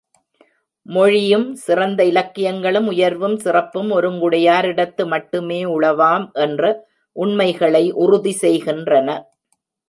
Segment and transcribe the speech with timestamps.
[0.03, 6.89] ஆகவே, உயர்ந்த மொழியும், சிறந்த இலக்கியங்களும், உயர்வும் சிறப்பும் ஒருங்குடையாரிடத்து மட்டுமே உளவாம் என்ற
[7.11, 9.09] உண்மைகளை உறுதி செய்கின்றன.